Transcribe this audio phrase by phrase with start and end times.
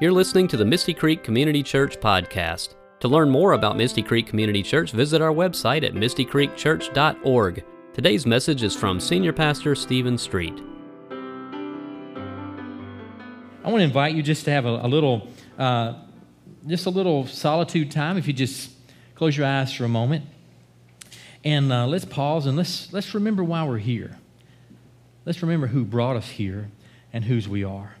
[0.00, 2.74] You're listening to the Misty Creek Community Church podcast.
[2.98, 7.64] To learn more about Misty Creek Community Church, visit our website at mistycreekchurch.org.
[7.92, 10.60] Today's message is from Senior Pastor Stephen Street.
[13.62, 15.28] I want to invite you just to have a, a little,
[15.60, 15.94] uh,
[16.66, 18.16] just a little solitude time.
[18.16, 18.72] If you just
[19.14, 20.24] close your eyes for a moment,
[21.44, 24.18] and uh, let's pause and let's let's remember why we're here.
[25.24, 26.72] Let's remember who brought us here
[27.12, 27.94] and whose we are.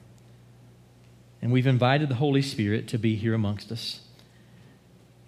[1.44, 4.00] And we've invited the Holy Spirit to be here amongst us.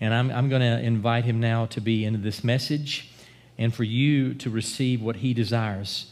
[0.01, 3.11] And I'm, I'm going to invite him now to be into this message
[3.59, 6.11] and for you to receive what he desires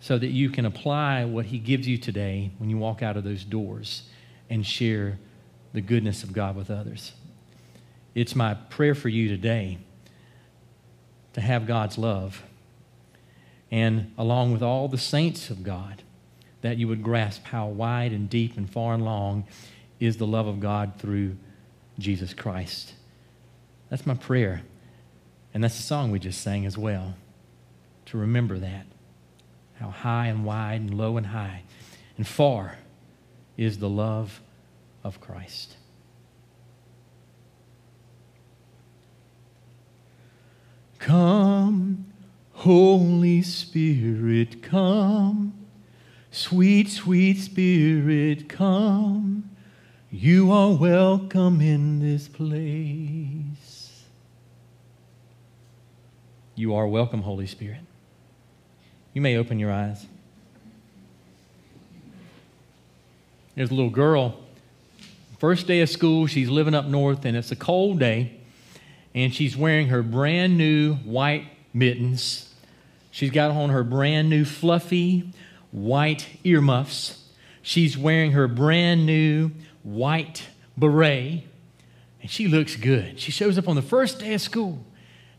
[0.00, 3.22] so that you can apply what he gives you today when you walk out of
[3.22, 4.02] those doors
[4.50, 5.20] and share
[5.72, 7.12] the goodness of God with others.
[8.16, 9.78] It's my prayer for you today
[11.34, 12.42] to have God's love
[13.70, 16.02] and along with all the saints of God,
[16.66, 19.44] that you would grasp how wide and deep and far and long
[20.00, 21.36] is the love of God through
[21.98, 22.92] Jesus Christ.
[23.88, 24.62] That's my prayer.
[25.54, 27.14] And that's the song we just sang as well,
[28.06, 28.86] to remember that.
[29.80, 31.62] How high and wide and low and high
[32.16, 32.78] and far
[33.56, 34.40] is the love
[35.04, 35.76] of Christ.
[40.98, 42.06] Come
[42.56, 45.65] Holy Spirit, come.
[46.36, 49.48] Sweet, sweet Spirit, come.
[50.10, 54.04] You are welcome in this place.
[56.54, 57.80] You are welcome, Holy Spirit.
[59.14, 60.04] You may open your eyes.
[63.54, 64.36] There's a little girl,
[65.38, 68.36] first day of school, she's living up north, and it's a cold day,
[69.14, 72.52] and she's wearing her brand new white mittens.
[73.10, 75.32] She's got on her brand new fluffy
[75.70, 77.22] white earmuffs.
[77.62, 79.50] She's wearing her brand new
[79.82, 80.44] white
[80.76, 81.44] beret,
[82.20, 83.18] and she looks good.
[83.20, 84.84] She shows up on the first day of school.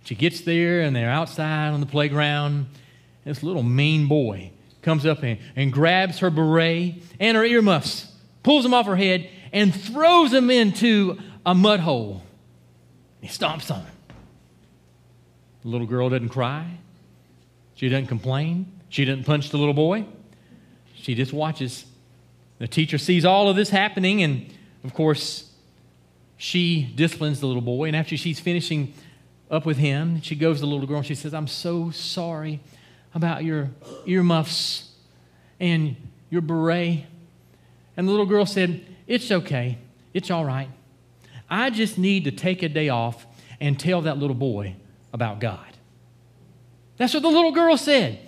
[0.04, 2.68] She gets there, and they're outside on the playground.
[3.26, 4.52] This little mean boy
[4.82, 8.10] comes up and, and grabs her beret and her earmuffs,
[8.42, 12.24] pulls them off her head, and throws them into a mud hole.
[13.22, 13.94] He stomps on them.
[15.64, 16.78] The little girl doesn't cry.
[17.76, 18.72] She doesn't complain.
[18.90, 20.06] She doesn't punch the little boy.
[21.08, 21.86] She just watches.
[22.60, 24.54] The teacher sees all of this happening, and
[24.84, 25.50] of course,
[26.36, 27.86] she disciplines the little boy.
[27.86, 28.94] And after she's finishing
[29.50, 32.60] up with him, she goes to the little girl and she says, I'm so sorry
[33.16, 33.70] about your
[34.06, 34.92] earmuffs
[35.62, 35.96] and
[36.30, 37.06] your beret.
[37.96, 39.78] And the little girl said, It's okay.
[40.14, 40.68] It's all right.
[41.50, 43.26] I just need to take a day off
[43.62, 44.76] and tell that little boy
[45.14, 45.78] about God.
[46.98, 48.20] That's what the little girl said.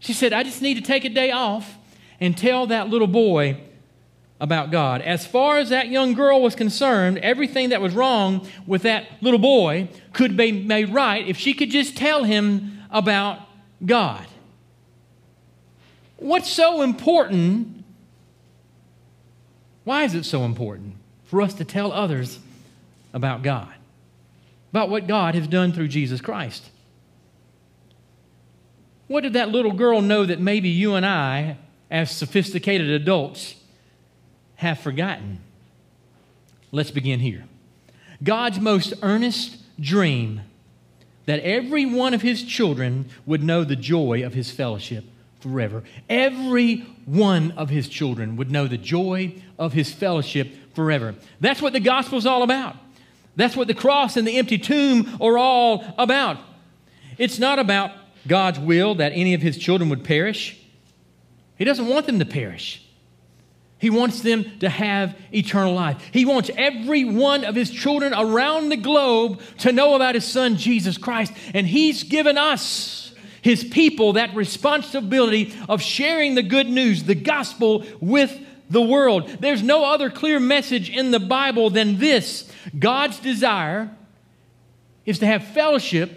[0.00, 1.78] She said, I just need to take a day off
[2.20, 3.60] and tell that little boy
[4.40, 5.00] about God.
[5.00, 9.38] As far as that young girl was concerned, everything that was wrong with that little
[9.38, 13.40] boy could be made right if she could just tell him about
[13.84, 14.26] God.
[16.18, 17.84] What's so important?
[19.84, 22.38] Why is it so important for us to tell others
[23.12, 23.72] about God?
[24.70, 26.70] About what God has done through Jesus Christ?
[29.06, 31.56] What did that little girl know that maybe you and I,
[31.90, 33.54] as sophisticated adults,
[34.56, 35.40] have forgotten?
[36.72, 37.44] Let's begin here.
[38.22, 40.40] God's most earnest dream
[41.26, 45.04] that every one of his children would know the joy of his fellowship
[45.40, 45.82] forever.
[46.08, 51.14] Every one of his children would know the joy of his fellowship forever.
[51.40, 52.76] That's what the gospel is all about.
[53.36, 56.38] That's what the cross and the empty tomb are all about.
[57.18, 57.92] It's not about
[58.26, 60.58] God's will that any of his children would perish.
[61.56, 62.82] He doesn't want them to perish.
[63.78, 66.02] He wants them to have eternal life.
[66.12, 70.56] He wants every one of his children around the globe to know about his son,
[70.56, 71.32] Jesus Christ.
[71.52, 73.12] And he's given us,
[73.42, 78.38] his people, that responsibility of sharing the good news, the gospel, with
[78.70, 79.28] the world.
[79.40, 83.90] There's no other clear message in the Bible than this God's desire
[85.04, 86.12] is to have fellowship,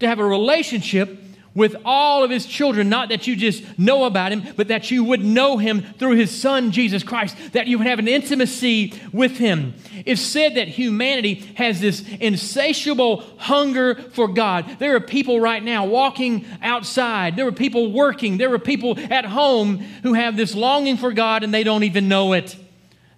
[0.00, 1.21] to have a relationship
[1.54, 5.04] with all of his children, not that you just know about him, but that you
[5.04, 9.32] would know him through his son, Jesus Christ, that you would have an intimacy with
[9.32, 9.74] him.
[10.06, 14.78] It's said that humanity has this insatiable hunger for God.
[14.78, 19.26] There are people right now walking outside, there are people working, there are people at
[19.26, 22.56] home who have this longing for God and they don't even know it.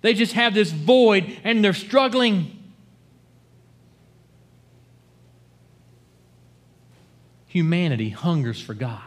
[0.01, 2.64] They just have this void and they're struggling.
[7.55, 9.01] Humanity hungers for God.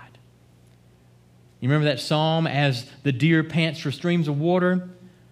[1.60, 4.88] You remember that psalm, as the deer pants for streams of water?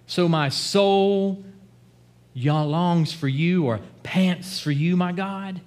[0.06, 1.46] So my soul
[2.36, 5.62] longs for you or pants for you, my God.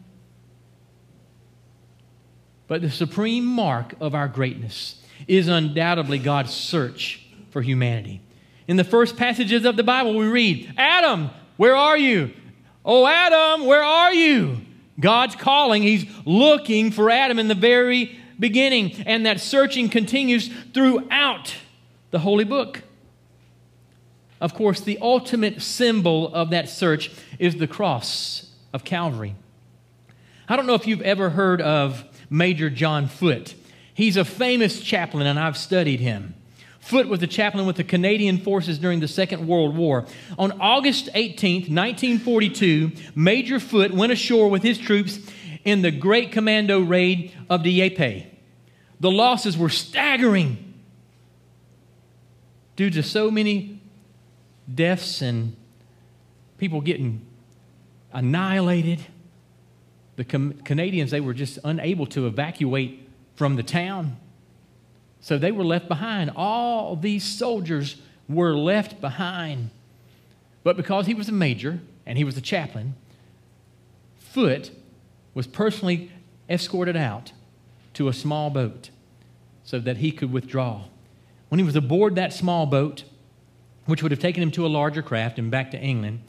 [2.67, 8.21] But the supreme mark of our greatness is undoubtedly God's search for humanity.
[8.67, 12.31] In the first passages of the Bible, we read, Adam, where are you?
[12.85, 14.59] Oh, Adam, where are you?
[15.01, 15.83] God's calling.
[15.83, 21.55] He's looking for Adam in the very beginning, and that searching continues throughout
[22.11, 22.83] the holy book.
[24.41, 29.35] Of course, the ultimate symbol of that search is the cross of Calvary.
[30.49, 33.55] I don't know if you've ever heard of Major John Foote.
[33.93, 36.35] He's a famous chaplain, and I've studied him.
[36.89, 40.07] Foote was a chaplain with the Canadian Forces during the Second World War.
[40.39, 45.19] On August 18, 1942, Major Foote went ashore with his troops
[45.67, 48.27] in the Great Commando Raid of Dieppe.
[49.01, 50.81] The losses were staggering
[52.75, 53.83] due to so many
[54.75, 55.55] deaths and
[56.57, 57.21] people getting
[58.15, 59.05] annihilated.
[60.17, 64.17] The Canadians, they were just unable to evacuate from the town.
[65.21, 66.31] So they were left behind.
[66.37, 67.97] All these soldiers
[68.29, 69.71] were left behind.
[70.63, 72.95] But because he was a major and he was a chaplain,
[74.19, 74.71] Foote
[75.35, 76.11] was personally
[76.49, 77.33] escorted out
[77.95, 78.91] to a small boat
[79.65, 80.85] so that he could withdraw.
[81.49, 83.05] When he was aboard that small boat,
[83.87, 86.21] which would have taken him to a larger craft and back to England,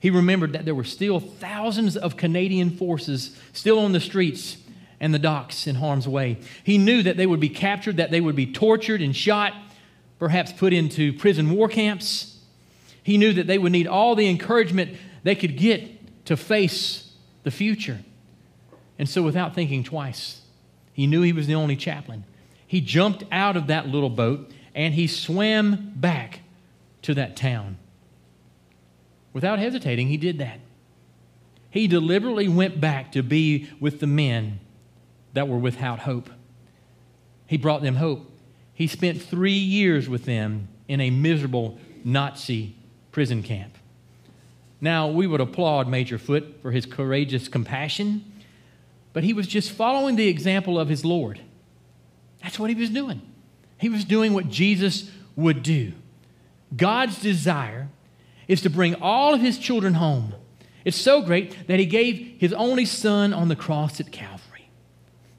[0.00, 4.58] he remembered that there were still thousands of Canadian forces still on the streets
[5.00, 6.38] and the docks in harm's way.
[6.62, 9.52] He knew that they would be captured, that they would be tortured and shot,
[10.18, 12.38] perhaps put into prison war camps.
[13.02, 17.12] He knew that they would need all the encouragement they could get to face
[17.42, 18.00] the future.
[18.98, 20.40] And so, without thinking twice,
[20.92, 22.24] he knew he was the only chaplain.
[22.66, 26.40] He jumped out of that little boat and he swam back
[27.02, 27.76] to that town.
[29.32, 30.60] Without hesitating, he did that.
[31.70, 34.60] He deliberately went back to be with the men
[35.34, 36.30] that were without hope.
[37.46, 38.30] He brought them hope.
[38.72, 42.74] He spent three years with them in a miserable Nazi
[43.12, 43.76] prison camp.
[44.80, 48.24] Now, we would applaud Major Foote for his courageous compassion,
[49.12, 51.40] but he was just following the example of his Lord.
[52.42, 53.22] That's what he was doing.
[53.78, 55.92] He was doing what Jesus would do.
[56.76, 57.88] God's desire
[58.48, 60.34] is to bring all of his children home.
[60.84, 64.43] It's so great that he gave his only son on the cross at Calvary.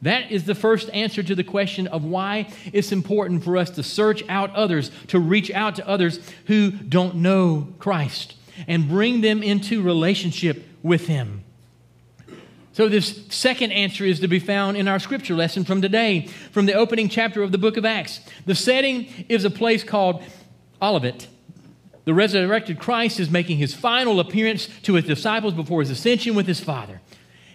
[0.06, 3.82] That is the first answer to the question of why it's important for us to
[3.82, 8.36] search out others, to reach out to others who don't know Christ,
[8.68, 11.44] and bring them into relationship with Him.
[12.74, 16.68] So, this second answer is to be found in our scripture lesson from today, from
[16.68, 18.20] the opening chapter of the book of Acts.
[18.46, 20.22] The setting is a place called
[20.84, 21.28] Olivet.
[22.04, 26.46] The resurrected Christ is making his final appearance to his disciples before his ascension with
[26.46, 27.02] his Father.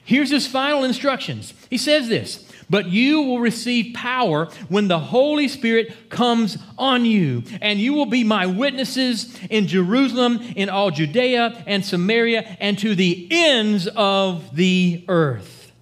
[0.04, 1.54] Here's his final instructions.
[1.68, 7.44] He says this But you will receive power when the Holy Spirit comes on you,
[7.60, 12.94] and you will be my witnesses in Jerusalem, in all Judea and Samaria, and to
[12.94, 15.72] the ends of the earth.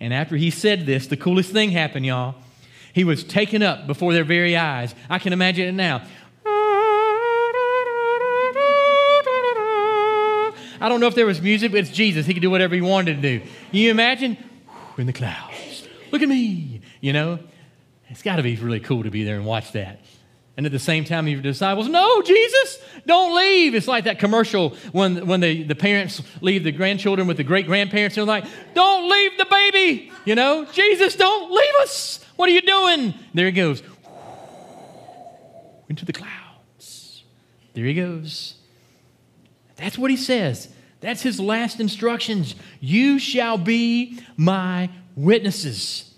[0.00, 2.34] And after he said this, the coolest thing happened, y'all.
[2.92, 4.94] He was taken up before their very eyes.
[5.08, 6.02] I can imagine it now.
[10.82, 12.26] I don't know if there was music, but it's Jesus.
[12.26, 13.40] He could do whatever he wanted to do.
[13.40, 14.36] Can you imagine?
[14.98, 15.88] in the clouds.
[16.10, 16.80] Look at me.
[17.00, 17.38] You know,
[18.08, 20.00] it's got to be really cool to be there and watch that.
[20.56, 23.74] And at the same time, your disciples, no, Jesus, don't leave.
[23.74, 27.66] It's like that commercial when, when the, the parents leave the grandchildren with the great
[27.66, 28.18] grandparents.
[28.18, 30.12] And they're like, don't leave the baby.
[30.26, 32.24] You know, Jesus, don't leave us.
[32.36, 33.14] What are you doing?
[33.32, 33.82] There he goes
[35.88, 37.24] into the clouds.
[37.72, 38.56] There he goes.
[39.76, 40.68] That's what he says.
[41.00, 42.54] That's his last instructions.
[42.80, 46.14] You shall be my witnesses.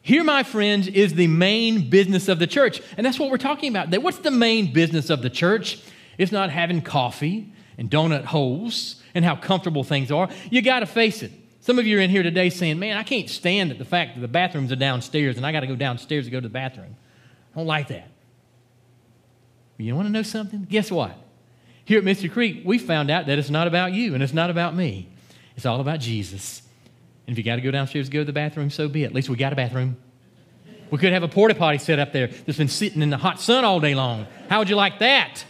[0.00, 2.80] Here, my friends, is the main business of the church.
[2.96, 3.90] And that's what we're talking about.
[4.00, 5.82] What's the main business of the church?
[6.16, 10.28] It's not having coffee and donut holes and how comfortable things are.
[10.48, 11.32] You got to face it.
[11.60, 14.20] Some of you are in here today saying, Man, I can't stand the fact that
[14.20, 16.94] the bathrooms are downstairs and I got to go downstairs to go to the bathroom.
[17.52, 18.08] I don't like that.
[19.78, 20.64] You want to know something?
[20.70, 21.18] Guess what?
[21.86, 24.50] Here at Misty Creek, we found out that it's not about you and it's not
[24.50, 25.08] about me.
[25.56, 26.60] It's all about Jesus.
[27.26, 29.06] And if you got to go downstairs to go to the bathroom, so be it.
[29.06, 29.96] At least we got a bathroom.
[30.90, 33.40] We could have a porta potty set up there that's been sitting in the hot
[33.40, 34.26] sun all day long.
[34.48, 35.44] How would you like that?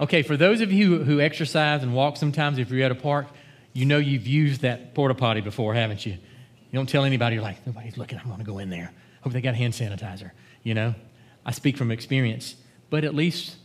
[0.00, 3.28] Okay, for those of you who exercise and walk sometimes, if you're at a park,
[3.72, 6.12] you know you've used that porta potty before, haven't you?
[6.12, 8.90] You don't tell anybody, you're like, nobody's looking, I'm to go in there.
[9.20, 10.32] Hope they got hand sanitizer,
[10.64, 10.96] you know?
[11.46, 12.56] I speak from experience.
[12.90, 13.56] but at least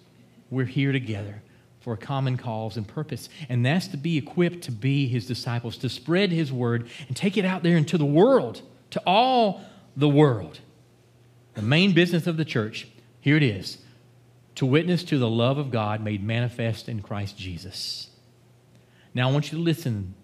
[0.50, 1.42] we're here together
[1.80, 3.30] for a common cause and purpose.
[3.50, 7.38] And that's to be equipped to be his disciples, to spread his word and take
[7.38, 8.62] it out there into the world,
[8.92, 9.62] to all
[9.96, 10.60] the world.
[11.54, 12.88] The main business of the church,
[13.20, 13.80] here it is
[14.56, 18.10] to witness to the love of God made manifest in Christ Jesus.
[19.14, 20.16] Now, I want you to listen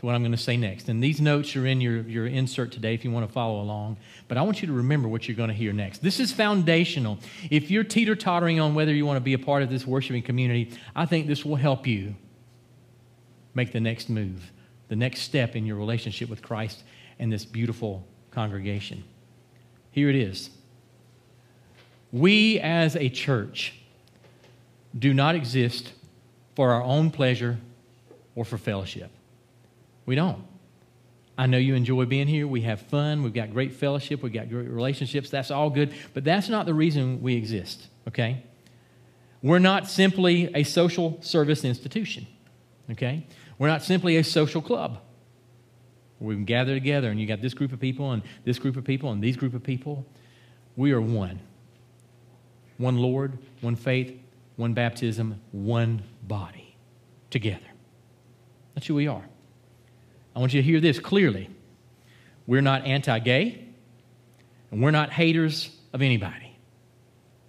[0.00, 0.88] to what I'm going to say next.
[0.88, 3.98] And these notes are in your, your insert today if you want to follow along.
[4.28, 6.02] But I want you to remember what you're going to hear next.
[6.02, 7.18] This is foundational.
[7.50, 10.22] If you're teeter tottering on whether you want to be a part of this worshiping
[10.22, 12.14] community, I think this will help you
[13.54, 14.50] make the next move,
[14.88, 16.82] the next step in your relationship with Christ
[17.18, 19.04] and this beautiful congregation.
[19.90, 20.48] Here it is.
[22.10, 23.74] We as a church
[24.98, 25.92] do not exist
[26.56, 27.58] for our own pleasure
[28.34, 29.10] or for fellowship.
[30.10, 30.44] We don't.
[31.38, 32.48] I know you enjoy being here.
[32.48, 33.22] We have fun.
[33.22, 34.24] We've got great fellowship.
[34.24, 35.30] We've got great relationships.
[35.30, 35.94] That's all good.
[36.14, 38.42] But that's not the reason we exist, okay?
[39.40, 42.26] We're not simply a social service institution,
[42.90, 43.24] okay?
[43.56, 44.98] We're not simply a social club
[46.18, 48.82] we can gather together and you got this group of people and this group of
[48.82, 50.04] people and these group of people.
[50.74, 51.38] We are one.
[52.78, 54.20] One Lord, one faith,
[54.56, 56.74] one baptism, one body
[57.30, 57.60] together.
[58.74, 59.29] That's who we are.
[60.34, 61.50] I want you to hear this clearly.
[62.46, 63.64] We're not anti gay,
[64.70, 66.56] and we're not haters of anybody.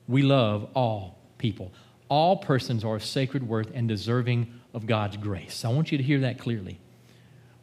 [0.07, 1.71] We love all people.
[2.09, 5.63] All persons are of sacred worth and deserving of God's grace.
[5.63, 6.79] I want you to hear that clearly.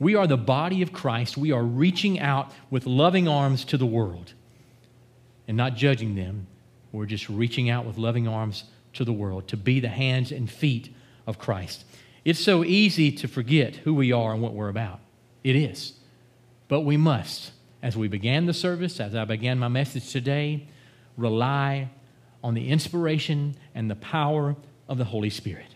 [0.00, 1.36] We are the body of Christ.
[1.36, 4.32] We are reaching out with loving arms to the world
[5.46, 6.46] and not judging them.
[6.92, 10.50] We're just reaching out with loving arms to the world to be the hands and
[10.50, 10.94] feet
[11.26, 11.84] of Christ.
[12.24, 15.00] It's so easy to forget who we are and what we're about.
[15.44, 15.94] It is.
[16.68, 17.52] But we must,
[17.82, 20.68] as we began the service, as I began my message today,
[21.16, 21.90] rely
[22.42, 24.56] on the inspiration and the power
[24.88, 25.74] of the Holy Spirit.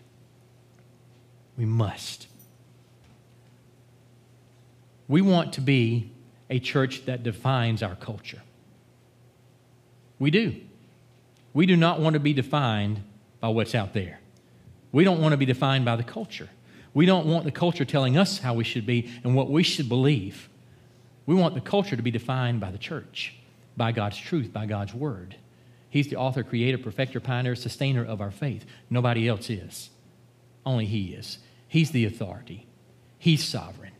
[1.57, 2.27] We must.
[5.07, 6.11] We want to be
[6.49, 8.41] a church that defines our culture.
[10.19, 10.55] We do.
[11.53, 13.03] We do not want to be defined
[13.39, 14.19] by what's out there.
[14.91, 16.49] We don't want to be defined by the culture.
[16.93, 19.89] We don't want the culture telling us how we should be and what we should
[19.89, 20.49] believe.
[21.25, 23.35] We want the culture to be defined by the church,
[23.75, 25.35] by God's truth, by God's word.
[25.89, 28.65] He's the author, creator, perfecter, pioneer, sustainer of our faith.
[28.89, 29.89] Nobody else is.
[30.65, 31.39] Only He is.
[31.67, 32.67] He's the authority.
[33.17, 33.93] He's sovereign.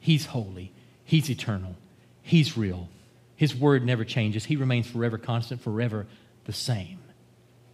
[0.00, 0.72] He's holy.
[1.04, 1.76] He's eternal.
[2.22, 2.88] He's real.
[3.36, 4.44] His word never changes.
[4.44, 6.06] He remains forever constant, forever
[6.44, 6.98] the same.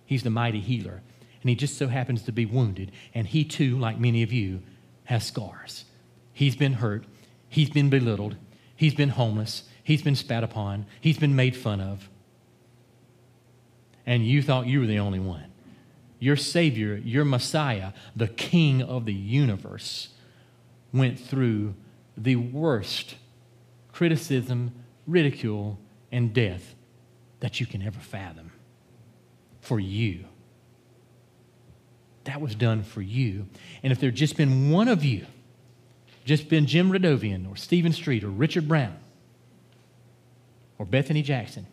[0.05, 1.03] He's the mighty healer
[1.47, 2.91] and he just so happens to be wounded.
[3.15, 4.63] And he too, like many of you,
[5.05, 5.85] has scars.
[6.33, 7.05] He's been hurt,
[7.49, 8.35] he's been belittled,
[8.75, 12.11] he's been homeless, he's been spat upon, he's been made fun of.
[14.05, 15.45] And you thought you were the only one.
[16.19, 20.09] Your Savior, your Messiah, the King of the universe,
[20.93, 21.75] went through
[22.17, 23.15] the worst
[23.93, 24.73] criticism,
[25.07, 25.79] ridicule,
[26.11, 26.75] and death
[27.39, 28.51] that you can ever fathom
[29.61, 30.25] for you.
[32.27, 33.47] That was done for you.
[33.83, 35.27] And if there'd just been one of you,
[36.25, 38.97] just been Jim Radovian or Stephen Street or Richard Brown
[40.77, 41.67] or Bethany Jackson,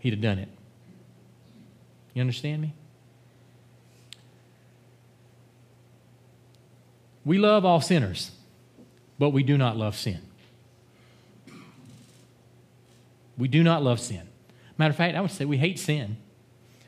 [0.00, 0.48] he'd have done it.
[2.12, 2.74] You understand me?
[7.24, 8.32] We love all sinners,
[9.16, 10.20] but we do not love sin.
[13.36, 14.22] We do not love sin.
[14.76, 16.16] Matter of fact, I would say we hate sin,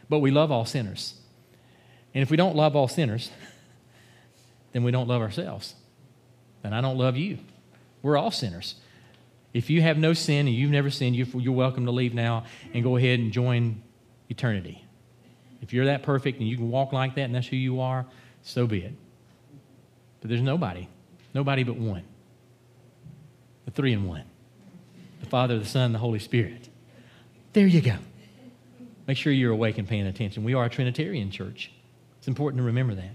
[0.08, 1.19] but we love all sinners.
[2.14, 3.30] And if we don't love all sinners,
[4.72, 5.74] then we don't love ourselves.
[6.64, 7.38] And I don't love you.
[8.02, 8.76] We're all sinners.
[9.52, 12.82] If you have no sin and you've never sinned, you're welcome to leave now and
[12.84, 13.82] go ahead and join
[14.28, 14.84] eternity.
[15.60, 18.06] If you're that perfect and you can walk like that and that's who you are,
[18.42, 18.94] so be it.
[20.20, 20.88] But there's nobody,
[21.34, 22.04] nobody but one.
[23.64, 24.24] The three in one
[25.20, 26.70] the Father, the Son, the Holy Spirit.
[27.52, 27.96] There you go.
[29.06, 30.44] Make sure you're awake and paying attention.
[30.44, 31.70] We are a Trinitarian church.
[32.20, 33.14] It's important to remember that.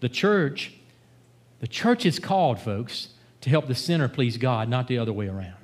[0.00, 0.72] The church,
[1.60, 3.10] the church is called, folks,
[3.42, 5.54] to help the sinner please God, not the other way around.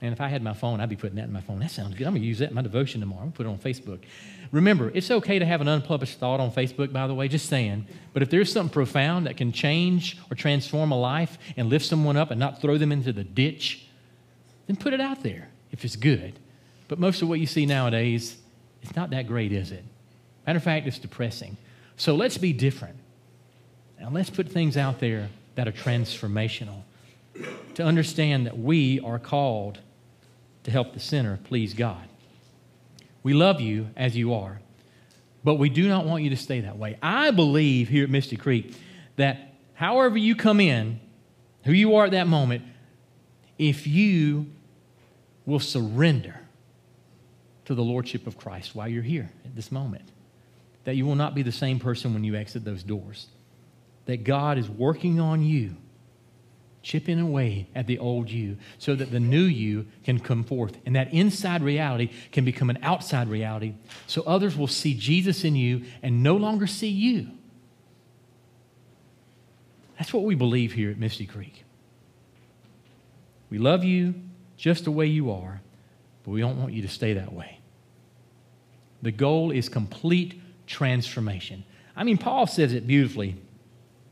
[0.00, 1.58] And if I had my phone, I'd be putting that in my phone.
[1.58, 2.06] That sounds good.
[2.06, 3.22] I'm going to use that in my devotion tomorrow.
[3.22, 3.98] I'm going to put it on Facebook.
[4.52, 7.86] Remember, it's okay to have an unpublished thought on Facebook, by the way, just saying.
[8.12, 12.16] But if there's something profound that can change or transform a life and lift someone
[12.16, 13.86] up and not throw them into the ditch,
[14.68, 16.38] then put it out there if it's good.
[16.86, 18.36] But most of what you see nowadays,
[18.82, 19.84] it's not that great, is it?
[20.48, 21.58] Matter of fact, it's depressing.
[21.98, 22.96] So let's be different.
[23.98, 26.84] And let's put things out there that are transformational
[27.74, 29.78] to understand that we are called
[30.64, 32.08] to help the sinner please God.
[33.22, 34.62] We love you as you are,
[35.44, 36.96] but we do not want you to stay that way.
[37.02, 38.74] I believe here at Misty Creek
[39.16, 40.98] that however you come in,
[41.64, 42.62] who you are at that moment,
[43.58, 44.46] if you
[45.44, 46.40] will surrender
[47.66, 50.10] to the Lordship of Christ while you're here at this moment,
[50.84, 53.26] that you will not be the same person when you exit those doors.
[54.06, 55.76] That God is working on you
[56.82, 60.76] chipping away at the old you so that the new you can come forth.
[60.86, 63.74] And that inside reality can become an outside reality
[64.06, 67.28] so others will see Jesus in you and no longer see you.
[69.98, 71.64] That's what we believe here at Misty Creek.
[73.50, 74.14] We love you
[74.56, 75.60] just the way you are,
[76.24, 77.58] but we don't want you to stay that way.
[79.02, 81.64] The goal is complete transformation.
[81.96, 83.36] I mean, Paul says it beautifully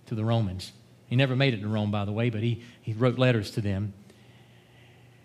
[0.07, 0.73] to the Romans.
[1.07, 3.61] He never made it to Rome, by the way, but he, he wrote letters to
[3.61, 3.93] them.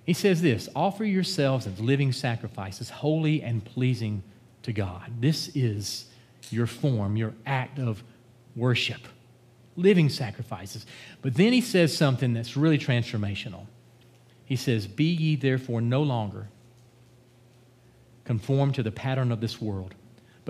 [0.05, 4.21] He says this offer yourselves as living sacrifices, holy and pleasing
[4.63, 5.11] to God.
[5.19, 6.05] This is
[6.49, 8.03] your form, your act of
[8.55, 9.01] worship,
[9.75, 10.85] living sacrifices.
[11.21, 13.65] But then he says something that's really transformational.
[14.45, 16.49] He says, Be ye therefore no longer
[18.25, 19.95] conformed to the pattern of this world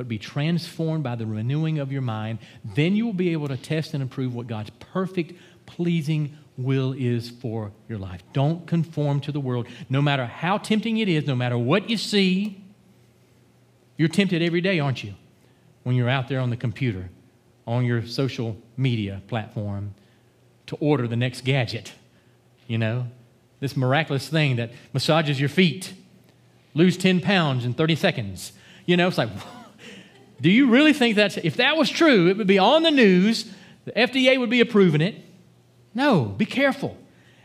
[0.02, 2.40] but be transformed by the renewing of your mind.
[2.66, 5.34] Then you will be able to test and approve what God's perfect,
[5.68, 8.24] pleasing will is for your life.
[8.34, 11.98] Don't conform to the world, no matter how tempting it is, no matter what you
[11.98, 12.64] see.
[13.96, 15.14] You're tempted every day, aren't you?
[15.84, 17.12] When you're out there on the computer,
[17.68, 19.94] on your social media platform,
[20.66, 21.94] to order the next gadget.
[22.66, 23.06] You know,
[23.60, 25.94] this miraculous thing that massages your feet,
[26.74, 28.54] lose 10 pounds in 30 seconds.
[28.88, 29.30] You know, it's like,
[30.42, 33.46] do you really think that's, if that was true, it would be on the news,
[33.86, 35.16] the FDA would be approving it?
[35.94, 36.98] No, be careful.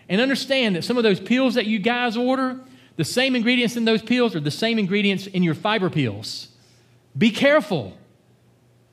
[0.08, 2.58] And understand that some of those pills that you guys order,
[2.96, 6.48] the same ingredients in those pills are the same ingredients in your fiber pills.
[7.16, 7.96] Be careful.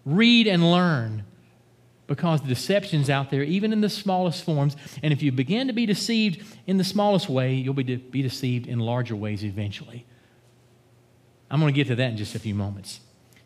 [0.05, 1.23] Read and learn
[2.07, 4.75] because the deception's out there, even in the smallest forms.
[5.01, 8.21] And if you begin to be deceived in the smallest way, you'll be, de- be
[8.21, 10.05] deceived in larger ways eventually.
[11.49, 12.99] I'm going to get to that in just a few moments.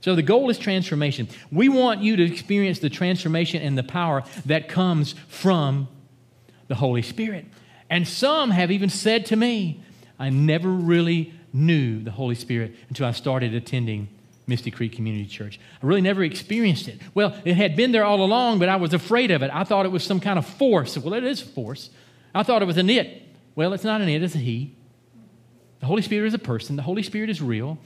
[0.07, 1.27] So the goal is transformation.
[1.51, 5.89] We want you to experience the transformation and the power that comes from
[6.69, 7.43] the Holy Spirit.
[7.89, 9.83] And some have even said to me,
[10.17, 14.07] I never really knew the Holy Spirit until I started attending
[14.47, 15.59] Misty Creek Community Church.
[15.83, 17.01] I really never experienced it.
[17.13, 19.51] Well, it had been there all along, but I was afraid of it.
[19.53, 20.97] I thought it was some kind of force.
[20.97, 21.89] Well, it is a force.
[22.33, 23.23] I thought it was an it.
[23.55, 24.73] Well, it's not an it, it's a he.
[25.81, 27.77] The Holy Spirit is a person, the Holy Spirit is real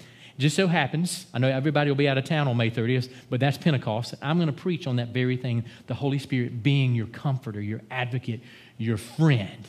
[0.41, 3.39] just so happens, I know everybody will be out of town on May 30th, but
[3.39, 4.15] that's Pentecost.
[4.21, 7.81] I'm going to preach on that very thing the Holy Spirit being your comforter, your
[7.91, 8.41] advocate,
[8.77, 9.67] your friend.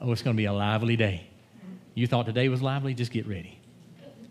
[0.00, 1.28] Oh, it's going to be a lively day.
[1.94, 2.92] You thought today was lively?
[2.92, 3.58] Just get ready.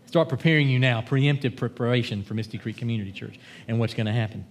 [0.06, 4.12] Start preparing you now, preemptive preparation for Misty Creek Community Church and what's going to
[4.12, 4.44] happen.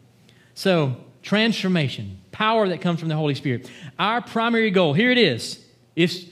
[0.55, 3.69] So, transformation, power that comes from the Holy Spirit.
[3.99, 5.63] Our primary goal, here it is,
[5.95, 6.29] is,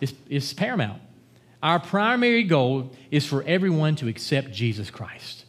[0.00, 1.00] is, is paramount.
[1.66, 5.46] Our primary goal is for everyone to accept Jesus Christ.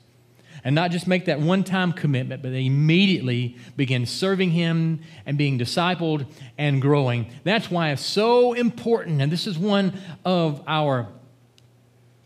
[0.64, 5.38] And not just make that one time commitment, but they immediately begin serving Him and
[5.38, 6.26] being discipled
[6.58, 7.32] and growing.
[7.44, 9.22] That's why it's so important.
[9.22, 9.94] And this is one
[10.26, 11.08] of our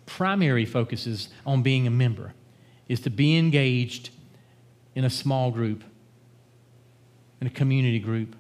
[0.06, 2.34] primary focuses on being a member
[2.88, 4.10] is to be engaged
[4.96, 5.84] in a small group,
[7.42, 8.38] in a community group,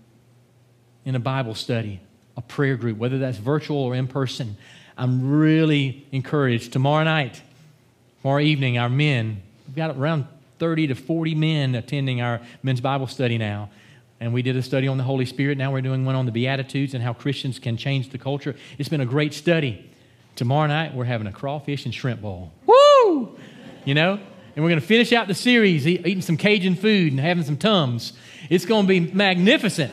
[1.03, 1.99] in a Bible study,
[2.37, 4.55] a prayer group, whether that's virtual or in person.
[5.01, 6.73] I'm really encouraged.
[6.73, 7.41] Tomorrow night,
[8.21, 10.27] tomorrow evening, our men, we've got around
[10.59, 13.71] 30 to 40 men attending our men's Bible study now.
[14.19, 15.57] And we did a study on the Holy Spirit.
[15.57, 18.55] Now we're doing one on the Beatitudes and how Christians can change the culture.
[18.77, 19.89] It's been a great study.
[20.35, 22.51] Tomorrow night, we're having a crawfish and shrimp bowl.
[22.67, 23.35] Woo!
[23.85, 24.19] You know?
[24.55, 27.57] And we're going to finish out the series eating some Cajun food and having some
[27.57, 28.13] Tums.
[28.51, 29.91] It's going to be magnificent.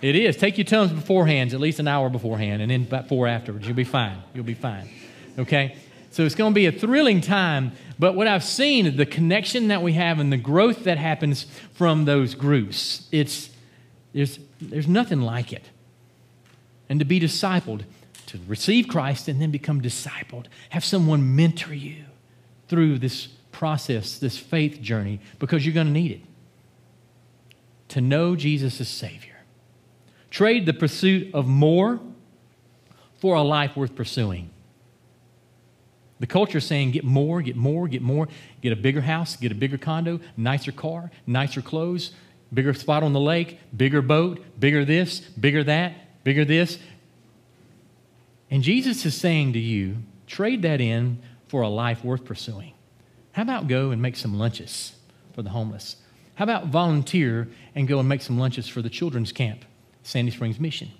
[0.00, 0.36] It is.
[0.36, 3.66] Take your Tums beforehand, at least an hour beforehand, and then about four afterwards.
[3.66, 4.22] You'll be fine.
[4.32, 4.88] You'll be fine.
[5.38, 5.76] Okay?
[6.10, 7.72] So it's going to be a thrilling time.
[7.98, 12.04] But what I've seen the connection that we have and the growth that happens from
[12.04, 13.08] those groups.
[13.10, 13.50] It's,
[14.12, 15.64] there's, there's nothing like it.
[16.88, 17.82] And to be discipled,
[18.26, 22.04] to receive Christ and then become discipled, have someone mentor you
[22.68, 26.20] through this process, this faith journey, because you're going to need it.
[27.88, 29.37] To know Jesus as Savior.
[30.30, 32.00] Trade the pursuit of more
[33.20, 34.50] for a life worth pursuing.
[36.20, 38.28] The culture is saying get more, get more, get more,
[38.60, 42.12] get a bigger house, get a bigger condo, nicer car, nicer clothes,
[42.52, 46.78] bigger spot on the lake, bigger boat, bigger this, bigger that, bigger this.
[48.50, 52.74] And Jesus is saying to you, Trade that in for a life worth pursuing.
[53.32, 54.92] How about go and make some lunches
[55.34, 55.96] for the homeless?
[56.34, 59.64] How about volunteer and go and make some lunches for the children's camp,
[60.02, 60.90] Sandy Springs Mission?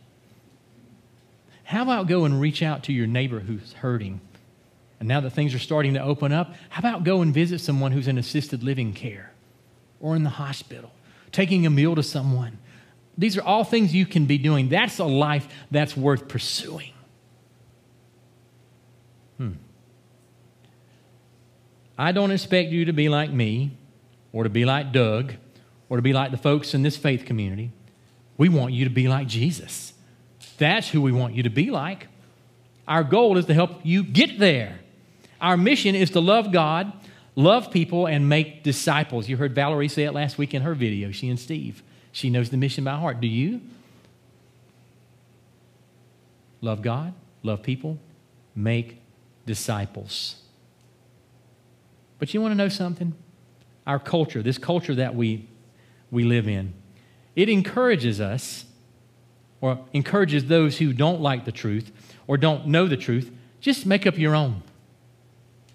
[1.65, 4.21] How about go and reach out to your neighbor who's hurting?
[5.01, 7.93] And now that things are starting to open up, how about go and visit someone
[7.93, 9.33] who's in assisted living care
[10.01, 10.91] or in the hospital,
[11.31, 12.59] taking a meal to someone?
[13.19, 14.69] These are all things you can be doing.
[14.69, 16.93] That's a life that's worth pursuing.
[19.37, 19.53] Hmm.
[21.99, 23.77] I don't expect you to be like me
[24.33, 25.35] or to be like Doug
[25.89, 27.73] or to be like the folks in this faith community.
[28.39, 29.93] We want you to be like Jesus.
[30.57, 32.07] That's who we want you to be like.
[32.87, 34.79] Our goal is to help you get there.
[35.41, 36.93] Our mission is to love God,
[37.37, 39.29] love people, and make disciples.
[39.29, 41.83] You heard Valerie say it last week in her video, she and Steve.
[42.13, 43.21] She knows the mission by heart.
[43.21, 43.61] Do you?
[46.61, 47.99] Love God, love people,
[48.55, 49.01] make
[49.47, 50.37] disciples.
[52.19, 53.15] But you want to know something?
[53.87, 55.49] Our culture, this culture that we,
[56.11, 56.75] we live in,
[57.39, 58.65] it encourages us
[59.61, 61.93] or encourages those who don't like the truth
[62.27, 64.61] or don't know the truth, just make up your own.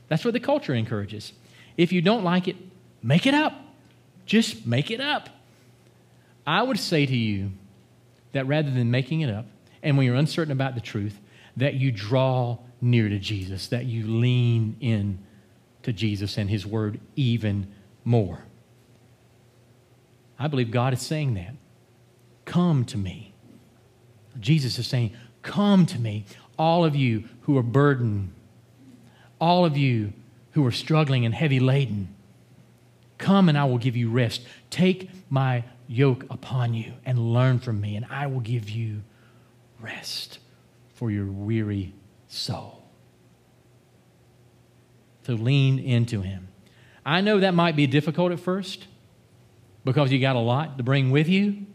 [0.10, 1.32] That's what the culture encourages.
[1.78, 2.58] If you don't like it,
[3.02, 3.54] make it up.
[4.26, 5.30] Just make it up.
[6.46, 7.52] I would say to you
[8.34, 9.46] that rather than making it up,
[9.82, 11.18] and when you're uncertain about the truth,
[11.56, 15.18] that you draw near to Jesus, that you lean in
[15.84, 17.68] to Jesus and His Word even
[18.04, 18.44] more.
[20.44, 21.56] I believe God is saying that.
[22.44, 23.34] Come to me.
[24.42, 26.26] Jesus is saying, Come to me,
[26.60, 28.34] all of you who are burdened,
[29.40, 30.12] all of you
[30.52, 32.14] who are struggling and heavy laden.
[33.18, 34.42] Come and I will give you rest.
[34.70, 39.04] Take my yoke upon you and learn from me, and I will give you
[39.80, 40.40] rest
[40.94, 41.94] for your weary
[42.28, 42.84] soul.
[45.24, 46.50] To lean into Him.
[47.06, 48.88] I know that might be difficult at first
[49.86, 51.66] because you got a lot to bring with you.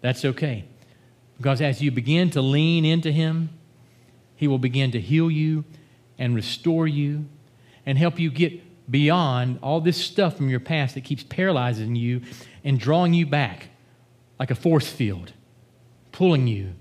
[0.00, 0.64] That's okay.
[1.36, 3.50] Because as you begin to lean into Him,
[4.34, 5.64] He will begin to heal you
[6.18, 7.26] and restore you
[7.86, 12.22] and help you get beyond all this stuff from your past that keeps paralyzing you
[12.64, 13.68] and drawing you back
[14.38, 15.32] like a force field,
[16.12, 16.72] pulling you.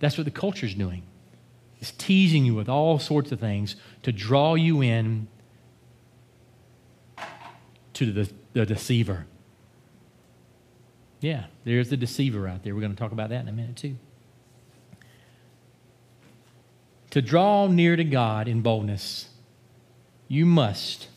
[0.00, 1.02] That's what the culture is doing.
[1.80, 5.28] It's teasing you with all sorts of things to draw you in
[7.94, 9.26] to the, the deceiver.
[11.20, 12.74] Yeah, there's the deceiver out there.
[12.74, 13.96] We're going to talk about that in a minute, too.
[17.10, 19.28] To draw near to God in boldness,
[20.28, 21.08] you must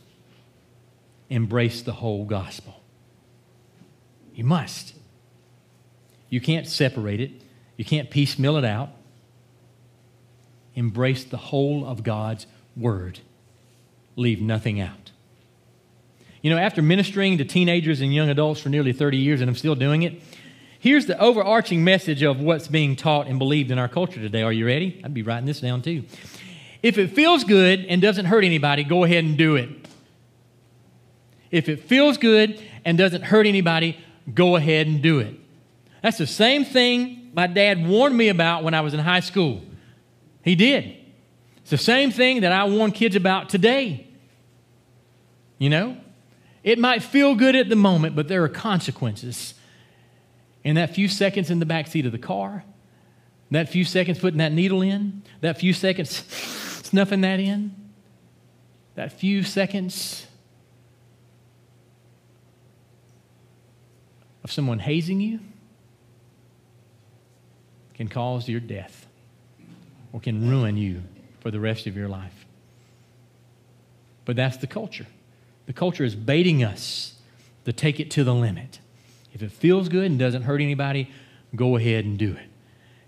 [1.29, 2.81] embrace the whole gospel.
[4.33, 4.93] You must.
[6.29, 7.31] You can't separate it,
[7.75, 8.89] you can't piecemeal it out.
[10.75, 12.45] Embrace the whole of God's
[12.77, 13.19] word,
[14.15, 15.08] leave nothing out.
[16.41, 19.55] You know, after ministering to teenagers and young adults for nearly 30 years, and I'm
[19.55, 20.21] still doing it,
[20.79, 24.41] here's the overarching message of what's being taught and believed in our culture today.
[24.43, 25.01] Are you ready?
[25.03, 26.03] I'd be writing this down too.
[26.81, 29.69] If it feels good and doesn't hurt anybody, go ahead and do it.
[31.51, 33.97] If it feels good and doesn't hurt anybody,
[34.33, 35.35] go ahead and do it.
[36.01, 39.61] That's the same thing my dad warned me about when I was in high school.
[40.43, 40.95] He did.
[41.57, 44.07] It's the same thing that I warn kids about today.
[45.57, 45.97] You know,
[46.63, 49.53] it might feel good at the moment, but there are consequences.
[50.63, 52.63] In that few seconds in the back seat of the car,
[53.51, 56.09] that few seconds putting that needle in, that few seconds
[56.83, 57.75] snuffing that in,
[58.95, 60.27] that few seconds
[64.43, 65.39] of someone hazing you
[67.93, 69.07] can cause your death
[70.11, 71.03] or can ruin you
[71.39, 72.45] for the rest of your life.
[74.25, 75.07] But that's the culture.
[75.69, 77.13] The culture is baiting us
[77.65, 78.79] to take it to the limit.
[79.35, 81.11] If it feels good and doesn't hurt anybody,
[81.55, 82.49] go ahead and do it.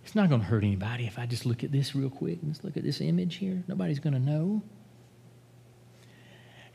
[0.03, 2.37] It's not going to hurt anybody if I just look at this real quick.
[2.43, 3.63] Let's look at this image here.
[3.67, 4.61] Nobody's going to know.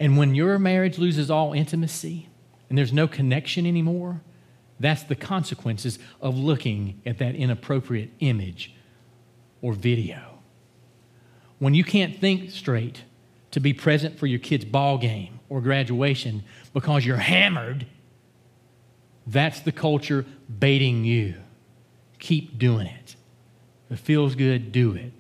[0.00, 2.30] And when your marriage loses all intimacy
[2.68, 4.22] and there's no connection anymore,
[4.80, 8.74] that's the consequences of looking at that inappropriate image
[9.62, 10.40] or video.
[11.60, 13.04] When you can't think straight
[13.52, 17.86] to be present for your kid's ball game or graduation because you're hammered,
[19.26, 20.24] that's the culture
[20.58, 21.34] baiting you.
[22.18, 23.16] Keep doing it.
[23.90, 25.12] If it feels good, do it.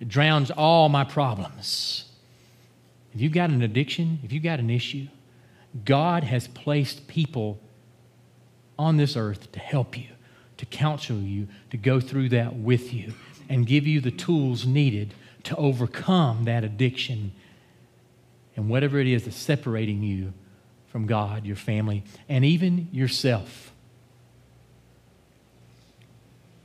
[0.00, 2.04] It drowns all my problems.
[3.14, 5.08] If you've got an addiction, if you've got an issue,
[5.84, 7.58] God has placed people
[8.78, 10.08] on this earth to help you,
[10.58, 13.14] to counsel you, to go through that with you,
[13.48, 15.14] and give you the tools needed
[15.44, 17.32] to overcome that addiction
[18.56, 20.32] and whatever it is that's separating you
[20.88, 23.72] from God, your family, and even yourself.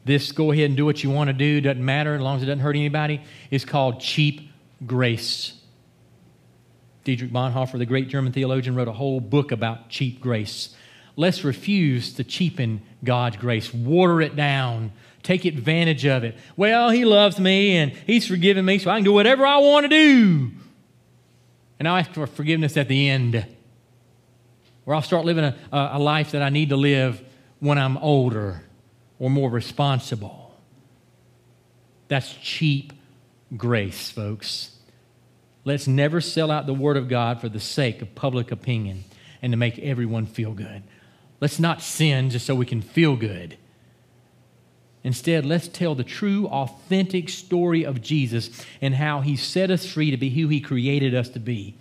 [0.03, 2.43] This go ahead and do what you want to do, doesn't matter as long as
[2.43, 4.49] it doesn't hurt anybody, is called cheap
[4.85, 5.53] grace.
[7.03, 10.75] Dietrich Bonhoeffer, the great German theologian, wrote a whole book about cheap grace.
[11.15, 14.91] Let's refuse to cheapen God's grace, water it down,
[15.23, 16.37] take advantage of it.
[16.55, 19.83] Well, He loves me and He's forgiven me, so I can do whatever I want
[19.83, 20.51] to do.
[21.81, 23.43] And I'll ask for forgiveness at the end,
[24.83, 27.19] where I'll start living a, a life that I need to live
[27.59, 28.61] when I'm older
[29.17, 30.55] or more responsible.
[32.07, 32.93] That's cheap
[33.57, 34.75] grace, folks.
[35.65, 39.03] Let's never sell out the Word of God for the sake of public opinion
[39.41, 40.83] and to make everyone feel good.
[41.39, 43.57] Let's not sin just so we can feel good.
[45.03, 50.11] Instead, let's tell the true, authentic story of Jesus and how he set us free
[50.11, 51.75] to be who he created us to be.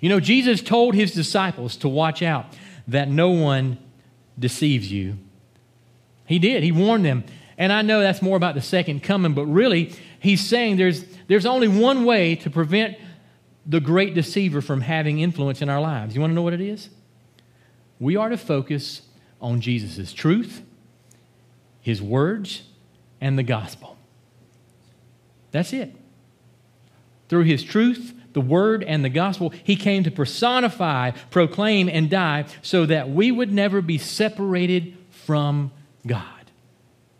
[0.00, 2.46] You know, Jesus told his disciples to watch out
[2.88, 3.78] that no one
[4.38, 5.18] deceives you.
[6.26, 7.24] He did, he warned them.
[7.58, 11.46] And I know that's more about the second coming, but really, he's saying there's, there's
[11.46, 12.96] only one way to prevent
[13.66, 16.14] the great deceiver from having influence in our lives.
[16.14, 16.88] You want to know what it is?
[18.00, 19.02] We are to focus
[19.40, 20.62] on Jesus' truth
[21.82, 22.62] his words,
[23.20, 23.96] and the gospel.
[25.50, 25.94] That's it.
[27.28, 32.46] Through his truth, the word, and the gospel, he came to personify, proclaim, and die
[32.62, 35.70] so that we would never be separated from
[36.06, 36.24] God.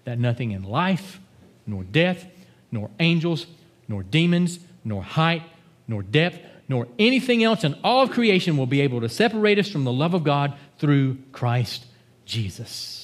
[0.04, 1.20] That nothing in life,
[1.66, 2.26] nor death,
[2.70, 3.46] nor angels,
[3.88, 5.42] nor demons, nor height,
[5.86, 9.68] nor depth, nor anything else in all of creation will be able to separate us
[9.68, 11.84] from the love of God through Christ
[12.24, 13.01] Jesus.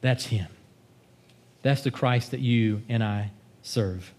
[0.00, 0.48] That's Him.
[1.62, 3.32] That's the Christ that you and I
[3.62, 4.12] serve.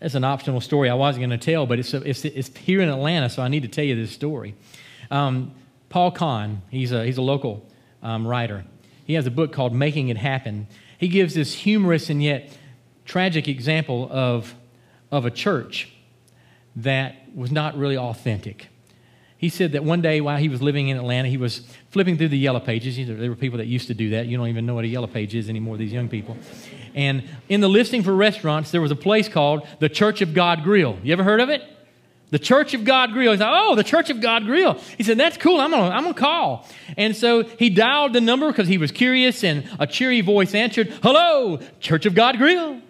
[0.00, 2.88] That's an optional story I wasn't going to tell, but it's, it's, it's, here in
[2.88, 4.54] Atlanta, so I need to tell you this story.
[5.10, 5.52] Um,
[5.88, 7.66] Paul Kahn, he's a, he's a local
[8.02, 8.64] um, writer.
[9.06, 10.66] He has a book called Making It Happen.
[10.98, 12.50] He gives this humorous and yet
[13.04, 14.54] tragic example of,
[15.10, 15.92] of a church
[16.76, 18.68] that was not really authentic.
[19.38, 22.28] He said that one day while he was living in Atlanta, he was flipping through
[22.28, 22.96] the yellow pages.
[22.96, 24.26] There were people that used to do that.
[24.26, 26.38] You don't even know what a yellow page is anymore, these young people.
[26.94, 30.64] And in the listing for restaurants, there was a place called the Church of God
[30.64, 30.98] Grill.
[31.02, 31.62] You ever heard of it?
[32.30, 33.32] The Church of God Grill.
[33.32, 34.80] He said, Oh, the Church of God Grill.
[34.96, 35.60] He said, That's cool.
[35.60, 36.66] I'm going to I'm gonna call.
[36.96, 40.88] And so he dialed the number because he was curious, and a cheery voice answered,
[41.02, 42.80] Hello, Church of God Grill.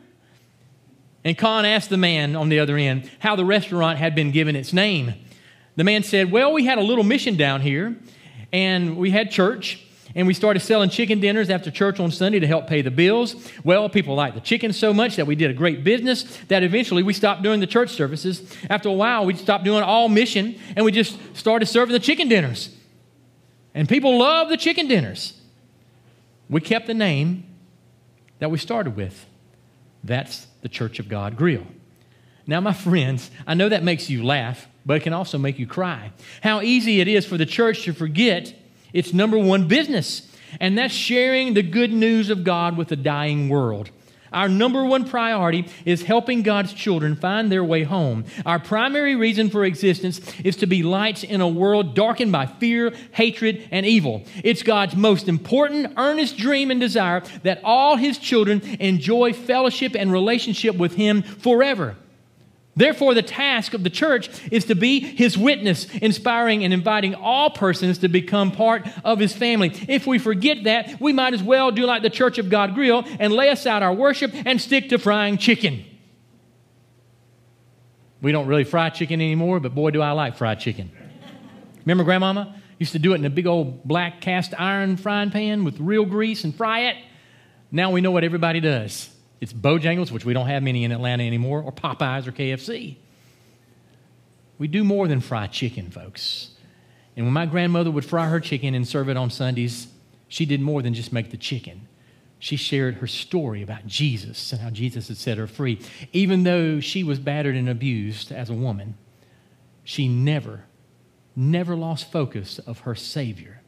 [1.25, 4.55] And Kahn asked the man on the other end how the restaurant had been given
[4.55, 5.15] its name.
[5.77, 7.97] The man said, Well, we had a little mission down here,
[8.53, 9.83] and we had church,
[10.15, 13.37] and we started selling chicken dinners after church on Sunday to help pay the bills.
[13.63, 17.03] Well, people liked the chicken so much that we did a great business that eventually
[17.03, 18.51] we stopped doing the church services.
[18.71, 22.29] After a while, we stopped doing all mission, and we just started serving the chicken
[22.29, 22.75] dinners.
[23.75, 25.39] And people loved the chicken dinners.
[26.49, 27.45] We kept the name
[28.39, 29.27] that we started with.
[30.03, 31.67] That's the Church of God Grill.
[32.47, 35.67] Now, my friends, I know that makes you laugh, but it can also make you
[35.67, 36.13] cry.
[36.43, 38.55] How easy it is for the church to forget
[38.93, 43.49] its number one business, and that's sharing the good news of God with a dying
[43.49, 43.91] world.
[44.33, 48.25] Our number one priority is helping God's children find their way home.
[48.45, 52.93] Our primary reason for existence is to be lights in a world darkened by fear,
[53.13, 54.25] hatred, and evil.
[54.43, 60.13] It's God's most important, earnest dream and desire that all His children enjoy fellowship and
[60.13, 61.97] relationship with Him forever.
[62.77, 67.49] Therefore, the task of the church is to be his witness, inspiring and inviting all
[67.49, 69.73] persons to become part of his family.
[69.89, 73.03] If we forget that, we might as well do like the Church of God Grill
[73.19, 75.85] and lay aside our worship and stick to frying chicken.
[78.21, 80.91] We don't really fry chicken anymore, but boy, do I like fried chicken.
[81.87, 85.65] Remember, Grandmama used to do it in a big old black cast iron frying pan
[85.65, 86.97] with real grease and fry it?
[87.71, 89.09] Now we know what everybody does.
[89.41, 92.97] It's Bojangles, which we don't have many in Atlanta anymore, or Popeyes or KFC.
[94.59, 96.51] We do more than fry chicken, folks.
[97.17, 99.89] And when my grandmother would fry her chicken and serve it on Sundays,
[100.29, 101.89] she did more than just make the chicken.
[102.39, 105.81] She shared her story about Jesus and how Jesus had set her free.
[106.13, 108.97] Even though she was battered and abused as a woman,
[109.85, 110.65] she never,
[111.35, 113.61] never lost focus of her Savior.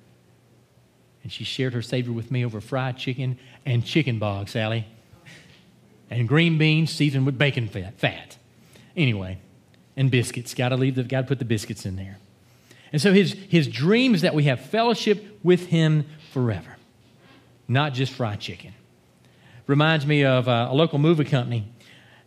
[1.22, 4.86] And she shared her Savior with me over fried chicken and chicken bog, Sally
[6.10, 8.36] and green beans seasoned with bacon fat.
[8.96, 9.38] Anyway,
[9.96, 10.54] and biscuits.
[10.54, 12.18] Got to leave the, got to put the biscuits in there.
[12.92, 16.76] And so his, his dream is that we have fellowship with him forever,
[17.66, 18.72] not just fried chicken.
[19.66, 21.68] reminds me of uh, a local movie company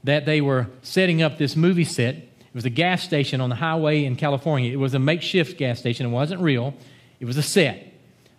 [0.03, 2.15] that they were setting up this movie set.
[2.15, 4.71] It was a gas station on the highway in California.
[4.71, 6.05] It was a makeshift gas station.
[6.05, 6.75] It wasn't real,
[7.19, 7.90] it was a set.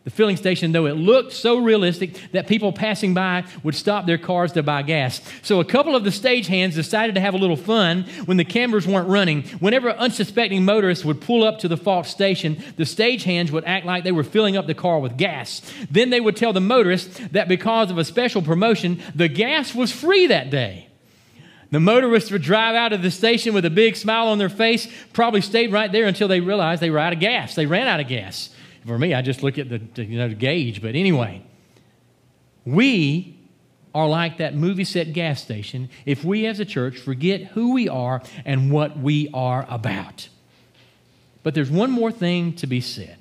[0.04, 4.18] The filling station, though it looked so realistic that people passing by would stop their
[4.18, 5.20] cars to buy gas.
[5.42, 8.84] So a couple of the stagehands decided to have a little fun when the cameras
[8.84, 9.44] weren't running.
[9.60, 14.02] Whenever unsuspecting motorists would pull up to the false station, the stagehands would act like
[14.02, 15.62] they were filling up the car with gas.
[15.88, 19.92] Then they would tell the motorists that because of a special promotion, the gas was
[19.92, 20.88] free that day.
[21.70, 24.88] The motorists would drive out of the station with a big smile on their face,
[25.12, 27.54] probably stayed right there until they realized they were out of gas.
[27.54, 28.50] They ran out of gas.
[28.86, 30.82] For me, I just look at the, you know, the gauge.
[30.82, 31.42] But anyway,
[32.64, 33.38] we
[33.94, 37.88] are like that movie set gas station if we as a church forget who we
[37.88, 40.28] are and what we are about.
[41.42, 43.18] But there's one more thing to be said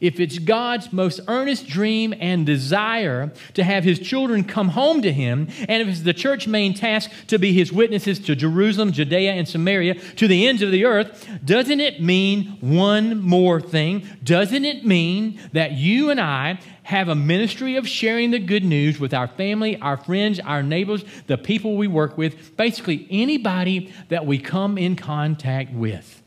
[0.00, 5.12] if it's God's most earnest dream and desire to have his children come home to
[5.12, 9.32] him, and if it's the church's main task to be his witnesses to Jerusalem, Judea,
[9.32, 14.06] and Samaria, to the ends of the earth, doesn't it mean one more thing?
[14.22, 18.98] Doesn't it mean that you and I have a ministry of sharing the good news
[18.98, 24.24] with our family, our friends, our neighbors, the people we work with, basically anybody that
[24.24, 26.22] we come in contact with?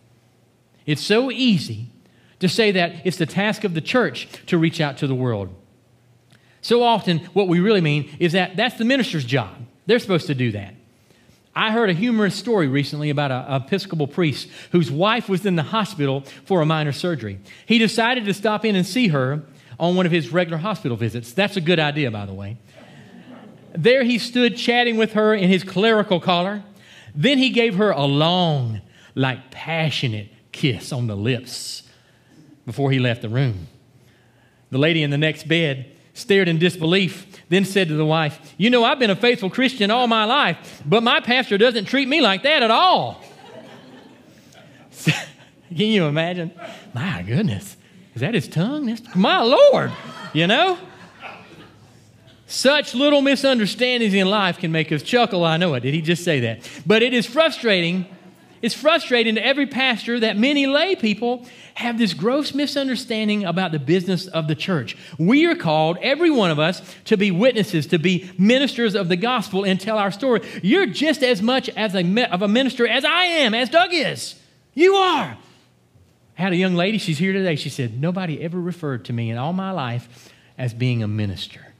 [0.86, 1.91] It's so easy
[2.42, 5.50] to say that it's the task of the church to reach out to the world.
[6.62, 9.56] So often, what we really mean is that that's the minister's job.
[9.86, 10.76] They're supposed to do that.
[11.56, 15.64] I heard a humorous story recently about an Episcopal priest whose wife was in the
[15.64, 17.40] hospital for a minor surgery.
[17.66, 19.44] He decided to stop in and see her
[19.80, 21.34] on one of his regular hospital visits.
[21.34, 22.58] That's a good idea, by the way.
[23.74, 26.64] There he stood chatting with her in his clerical collar.
[27.14, 28.82] Then he gave her a long,
[29.16, 31.84] like passionate kiss on the lips
[32.66, 33.68] before he left the room.
[34.70, 38.70] The lady in the next bed stared in disbelief, then said to the wife, You
[38.70, 42.22] know, I've been a faithful Christian all my life, but my pastor doesn't treat me
[42.22, 43.24] like that at all.
[45.06, 46.52] Can you imagine?
[46.94, 47.78] My goodness.
[48.14, 48.88] Is that his tongue?
[48.88, 49.92] That's, my Lord,
[50.34, 50.78] you know?
[52.46, 55.46] Such little misunderstandings in life can make us chuckle.
[55.46, 55.80] I know it.
[55.80, 56.70] Did he just say that?
[56.86, 58.06] But it is frustrating
[58.62, 63.80] it's frustrating to every pastor that many lay people have this gross misunderstanding about the
[63.80, 64.96] business of the church.
[65.18, 69.16] We are called, every one of us, to be witnesses, to be ministers of the
[69.16, 70.42] gospel and tell our story.
[70.62, 74.40] You're just as much as a, of a minister as I am, as Doug is.
[74.74, 75.38] You are.
[76.38, 77.56] I had a young lady, she's here today.
[77.56, 81.74] She said, Nobody ever referred to me in all my life as being a minister.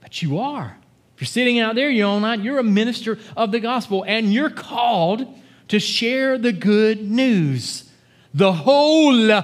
[0.00, 0.76] But you are.
[1.14, 4.50] If you're sitting out there, you're not, you're a minister of the gospel, and you're
[4.50, 5.26] called
[5.70, 7.88] to share the good news,
[8.34, 9.42] the whole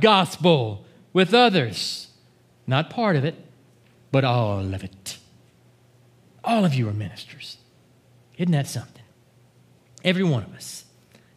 [0.00, 2.08] gospel with others.
[2.66, 3.34] Not part of it,
[4.10, 5.18] but all of it.
[6.42, 7.58] All of you are ministers.
[8.38, 9.02] Isn't that something?
[10.02, 10.86] Every one of us.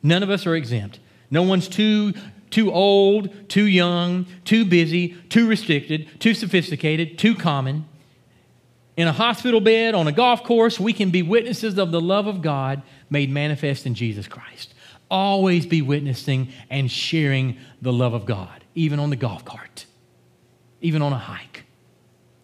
[0.01, 0.99] None of us are exempt.
[1.29, 2.13] No one's too
[2.49, 7.85] too old, too young, too busy, too restricted, too sophisticated, too common.
[8.95, 12.27] In a hospital bed, on a golf course, we can be witnesses of the love
[12.27, 12.83] of God
[13.13, 14.73] made manifest in Jesus Christ.
[15.09, 19.85] Always be witnessing and sharing the love of God, even on the golf cart,
[20.81, 21.63] even on a hike,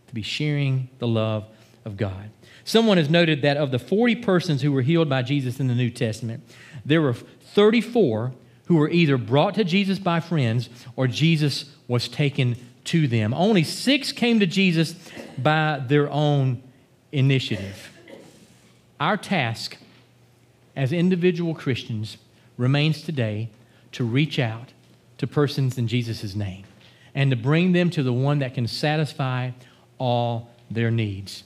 [0.08, 1.46] to be sharing the love
[1.84, 2.30] of God.
[2.64, 5.74] Someone has noted that of the 40 persons who were healed by Jesus in the
[5.74, 6.44] New Testament,
[6.86, 8.32] there were 34
[8.66, 12.56] who were either brought to Jesus by friends or Jesus was taken
[12.86, 13.34] to them.
[13.34, 14.96] Only six came to Jesus
[15.36, 16.62] by their own
[17.12, 17.92] initiative.
[19.00, 19.78] Our task
[20.76, 22.18] as individual Christians
[22.58, 23.50] remains today
[23.94, 24.74] to reach out
[25.18, 26.64] to persons in Jesus' name
[27.14, 29.52] and to bring them to the one that can satisfy
[29.98, 31.44] all their needs.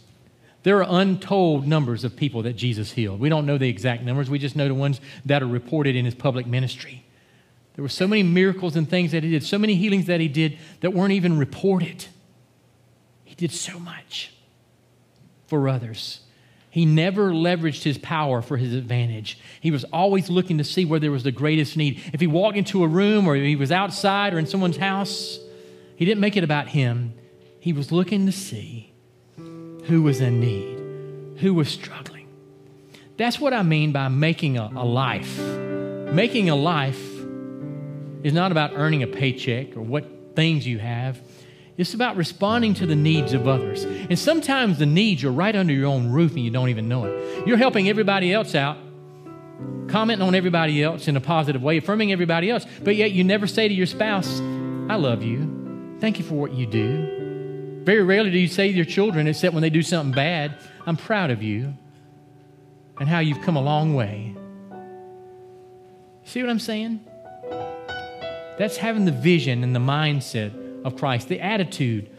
[0.64, 3.20] There are untold numbers of people that Jesus healed.
[3.20, 6.06] We don't know the exact numbers, we just know the ones that are reported in
[6.06, 7.04] his public ministry.
[7.76, 10.28] There were so many miracles and things that he did, so many healings that he
[10.28, 12.06] did that weren't even reported.
[13.24, 14.34] He did so much
[15.48, 16.20] for others.
[16.74, 19.38] He never leveraged his power for his advantage.
[19.62, 22.02] He was always looking to see where there was the greatest need.
[22.12, 25.38] If he walked into a room or he was outside or in someone's house,
[25.96, 27.14] he didn't make it about him.
[27.60, 28.92] He was looking to see
[29.38, 32.28] who was in need, who was struggling.
[33.18, 35.40] That's what I mean by making a, a life.
[35.40, 37.00] Making a life
[38.24, 41.22] is not about earning a paycheck or what things you have.
[41.76, 43.84] It's about responding to the needs of others.
[43.84, 47.06] And sometimes the needs are right under your own roof and you don't even know
[47.06, 47.48] it.
[47.48, 48.78] You're helping everybody else out,
[49.88, 53.48] commenting on everybody else in a positive way, affirming everybody else, but yet you never
[53.48, 54.40] say to your spouse,
[54.88, 55.98] I love you.
[56.00, 57.82] Thank you for what you do.
[57.84, 60.56] Very rarely do you say to your children, except when they do something bad,
[60.86, 61.74] I'm proud of you
[63.00, 64.36] and how you've come a long way.
[66.24, 67.00] See what I'm saying?
[68.60, 72.10] That's having the vision and the mindset of Christ, the attitude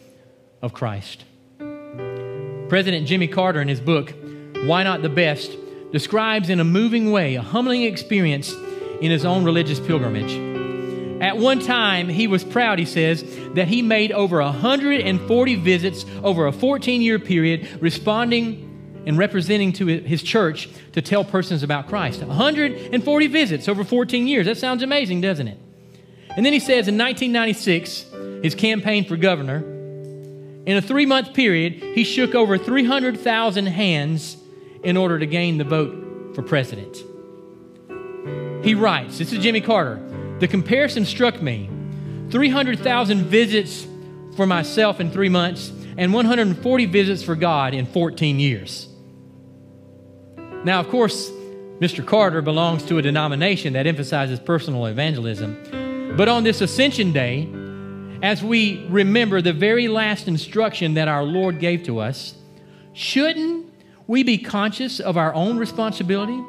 [0.63, 1.25] of Christ.
[2.69, 4.15] President Jimmy Carter, in his book,
[4.65, 5.57] Why Not the Best,
[5.93, 8.53] describes in a moving way a humbling experience
[9.01, 10.55] in his own religious pilgrimage.
[11.23, 16.47] At one time, he was proud, he says, that he made over 140 visits over
[16.47, 22.23] a 14 year period, responding and representing to his church to tell persons about Christ.
[22.23, 24.47] 140 visits over 14 years.
[24.47, 25.59] That sounds amazing, doesn't it?
[26.37, 28.07] And then he says in 1996,
[28.43, 29.59] his campaign for governor,
[30.67, 34.37] in a three month period, he shook over 300,000 hands
[34.83, 36.97] in order to gain the vote for president.
[38.65, 40.01] He writes, this is Jimmy Carter.
[40.41, 41.69] The comparison struck me
[42.31, 43.87] 300,000 visits
[44.37, 48.89] for myself in three months and 140 visits for God in 14 years.
[50.65, 51.31] Now, of course,
[51.79, 52.05] Mr.
[52.05, 55.84] Carter belongs to a denomination that emphasizes personal evangelism.
[56.17, 57.49] But on this Ascension Day,
[58.23, 62.35] as we remember the very last instruction that our Lord gave to us,
[62.93, 63.67] shouldn't
[64.07, 66.41] we be conscious of our own responsibility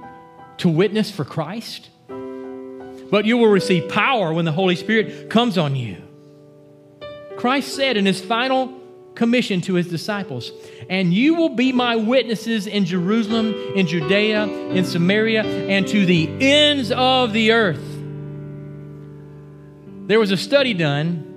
[0.57, 1.89] to witness for Christ?
[2.07, 5.97] But you will receive power when the Holy Spirit comes on you.
[7.35, 8.71] Christ said in his final
[9.15, 10.51] commission to his disciples.
[10.91, 16.29] And you will be my witnesses in Jerusalem, in Judea, in Samaria, and to the
[16.39, 17.94] ends of the earth.
[20.07, 21.31] There was a study done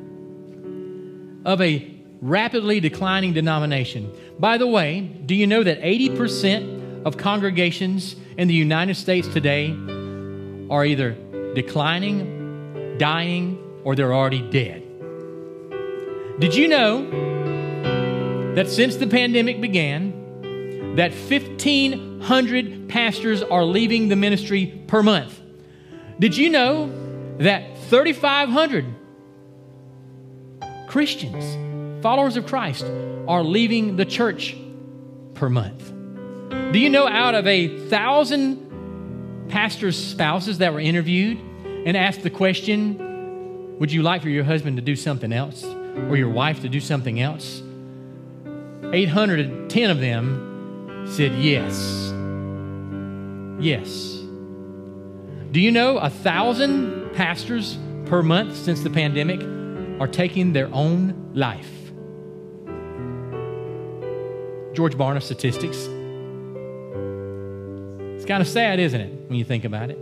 [1.45, 4.13] of a rapidly declining denomination.
[4.39, 9.71] By the way, do you know that 80% of congregations in the United States today
[10.71, 11.17] are either
[11.55, 14.83] declining, dying, or they're already dead?
[16.39, 17.29] Did you know
[18.55, 25.41] that since the pandemic began, that 1,500 pastors are leaving the ministry per month.
[26.19, 26.91] Did you know
[27.39, 28.85] that 3,500
[30.89, 32.85] Christians, followers of Christ,
[33.27, 34.55] are leaving the church
[35.35, 35.91] per month?
[36.73, 41.39] Do you know out of a thousand pastors' spouses that were interviewed
[41.87, 46.17] and asked the question, Would you like for your husband to do something else or
[46.17, 47.63] your wife to do something else?
[48.93, 52.13] 810 of them said yes.
[53.61, 54.19] Yes.
[55.51, 59.43] Do you know a thousand pastors per month since the pandemic
[60.01, 61.69] are taking their own life?
[64.73, 65.79] George Barna statistics.
[68.15, 69.99] It's kind of sad, isn't it, when you think about it?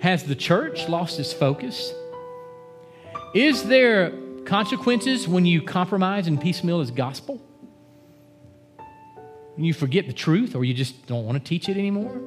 [0.00, 1.94] Has the church lost its focus?
[3.34, 4.12] Is there
[4.46, 7.40] consequences when you compromise and piecemeal as gospel?
[9.56, 12.20] you forget the truth, or you just don't want to teach it anymore?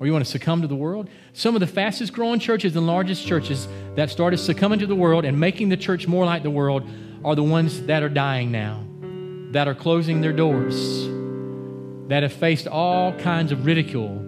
[0.00, 1.08] Or you want to succumb to the world?
[1.32, 5.24] Some of the fastest growing churches and largest churches that started succumbing to the world
[5.24, 6.88] and making the church more like the world
[7.24, 8.84] are the ones that are dying now,
[9.52, 11.06] that are closing their doors,
[12.08, 14.18] that have faced all kinds of ridicule,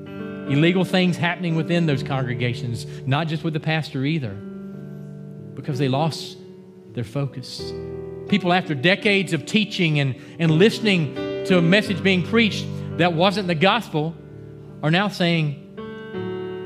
[0.49, 4.35] illegal things happening within those congregations, not just with the pastor either,
[5.55, 6.39] because they lost
[6.93, 7.73] their focus.
[8.29, 11.15] People, after decades of teaching and, and listening
[11.45, 14.15] to a message being preached that wasn't the gospel,
[14.83, 15.63] are now saying,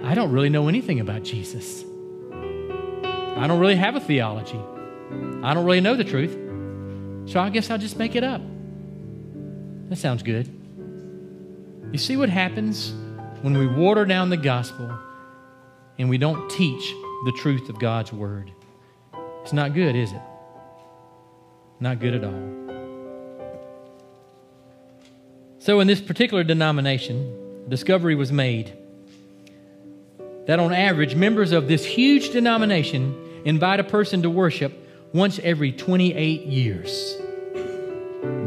[0.05, 1.85] I don't really know anything about Jesus.
[2.33, 4.59] I don't really have a theology.
[5.43, 6.37] I don't really know the truth.
[7.31, 8.43] So I guess I'll just make it up.
[9.89, 10.49] That sounds good.
[11.93, 12.93] You see what happens
[13.43, 14.91] when we water down the gospel
[15.99, 16.93] and we don't teach
[17.25, 18.51] the truth of God's word?
[19.43, 20.21] It's not good, is it?
[21.81, 22.61] Not good at all.
[25.59, 28.77] So, in this particular denomination, discovery was made
[30.47, 34.73] that on average, members of this huge denomination invite a person to worship
[35.13, 37.17] once every 28 years.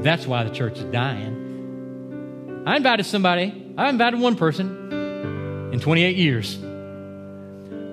[0.04, 2.64] That's why the church is dying.
[2.66, 6.56] I invited somebody, I invited one person in 28 years.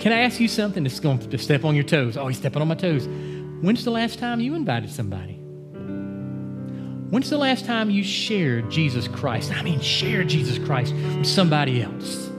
[0.00, 2.16] Can I ask you something that's going to step on your toes?
[2.16, 3.06] Oh, he's stepping on my toes.
[3.60, 5.39] When's the last time you invited somebody?
[7.10, 9.52] When's the last time you shared Jesus Christ?
[9.52, 12.30] I mean, shared Jesus Christ with somebody else.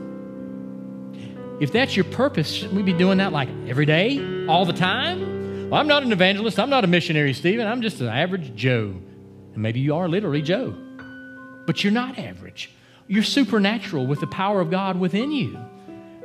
[1.59, 5.69] If that's your purpose, shouldn't we be doing that like every day, all the time?
[5.69, 6.57] Well, I'm not an evangelist.
[6.57, 7.67] I'm not a missionary, Stephen.
[7.67, 8.95] I'm just an average Joe.
[9.53, 10.74] And maybe you are literally Joe.
[11.67, 12.72] But you're not average.
[13.07, 15.59] You're supernatural with the power of God within you.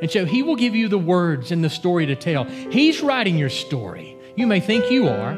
[0.01, 2.45] And so he will give you the words and the story to tell.
[2.45, 4.17] He's writing your story.
[4.37, 5.33] You may think you are,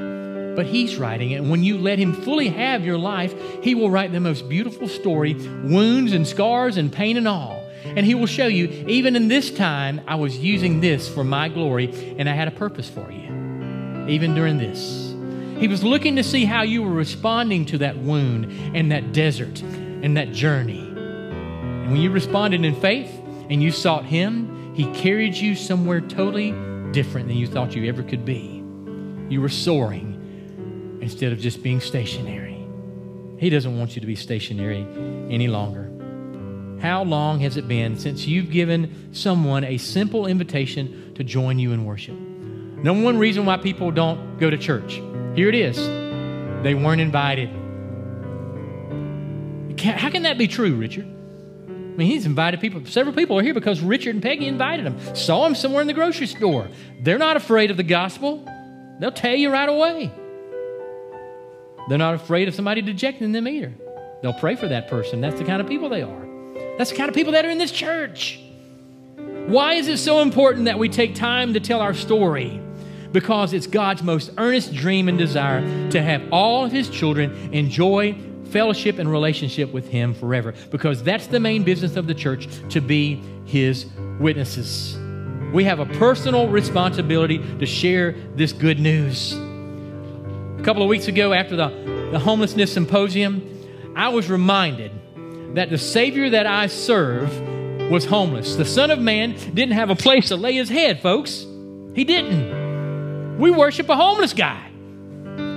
[0.59, 1.37] but He's writing it.
[1.37, 3.33] And when you let Him fully have your life,
[3.63, 7.63] He will write the most beautiful story, wounds and scars and pain and all.
[7.85, 11.49] And He will show you, even in this time, I was using this for my
[11.49, 15.15] glory, and I had a purpose for you, even during this.
[15.61, 19.63] He was looking to see how you were responding to that wound and that desert
[19.63, 20.81] and that journey.
[20.81, 23.13] And when you responded in faith
[23.49, 26.51] and you sought Him, He carried you somewhere totally
[26.91, 28.65] different than you thought you ever could be.
[29.29, 30.18] You were soaring
[31.01, 32.59] instead of just being stationary.
[33.39, 34.87] He doesn't want you to be stationary
[35.31, 35.91] any longer.
[36.81, 41.73] How long has it been since you've given someone a simple invitation to join you
[41.73, 42.15] in worship?
[42.15, 45.01] Number one reason why people don't go to church.
[45.35, 45.77] Here it is.
[46.63, 47.49] They weren't invited.
[49.81, 51.07] How can that be true, Richard?
[51.07, 52.85] I mean, he's invited people.
[52.87, 55.17] Several people are here because Richard and Peggy invited them.
[55.17, 56.69] Saw him somewhere in the grocery store.
[57.01, 58.49] They're not afraid of the gospel.
[59.01, 60.13] They'll tell you right away.
[61.89, 63.73] They're not afraid of somebody dejecting them either.
[64.23, 65.21] They'll pray for that person.
[65.21, 66.29] That's the kind of people they are.
[66.77, 68.41] That's the kind of people that are in this church.
[69.47, 72.61] Why is it so important that we take time to tell our story?
[73.13, 78.15] Because it's God's most earnest dream and desire to have all of His children enjoy
[78.51, 80.53] fellowship and relationship with Him forever.
[80.71, 83.87] Because that's the main business of the church to be His
[84.21, 84.99] witnesses.
[85.55, 89.48] We have a personal responsibility to share this good news.
[90.59, 91.69] A couple of weeks ago, after the,
[92.11, 94.91] the homelessness symposium, I was reminded
[95.55, 97.31] that the Savior that I serve
[97.91, 98.57] was homeless.
[98.57, 101.47] The Son of Man didn't have a place to lay his head, folks.
[101.95, 103.39] He didn't.
[103.39, 104.69] We worship a homeless guy.